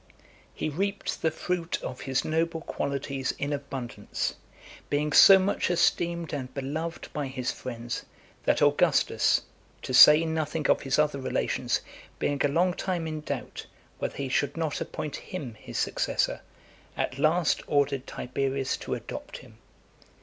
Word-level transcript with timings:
IV. 0.01 0.23
He 0.55 0.69
reaped 0.69 1.21
the 1.21 1.29
fruit 1.29 1.79
of 1.83 2.01
his 2.01 2.25
noble 2.25 2.61
qualities 2.61 3.33
in 3.33 3.53
abundance, 3.53 4.33
being 4.89 5.13
so 5.13 5.37
much 5.37 5.69
esteemed 5.69 6.33
and 6.33 6.51
beloved 6.55 7.13
by 7.13 7.27
his 7.27 7.51
friends, 7.51 8.03
that 8.45 8.63
Augustus 8.63 9.43
(to 9.83 9.93
say 9.93 10.25
nothing 10.25 10.67
of 10.71 10.81
his 10.81 10.97
other 10.97 11.19
relations) 11.19 11.81
being 12.17 12.43
a 12.43 12.47
long 12.49 12.73
time 12.73 13.05
in 13.05 13.21
doubt, 13.21 13.67
whether 13.99 14.17
he 14.17 14.27
should 14.27 14.57
not 14.57 14.81
appoint 14.81 15.17
him 15.17 15.53
his 15.53 15.77
successor, 15.77 16.41
at 16.97 17.19
last 17.19 17.61
ordered 17.67 18.07
Tiberius 18.07 18.77
to 18.77 18.95
adopt 18.95 19.37
him. 19.37 19.59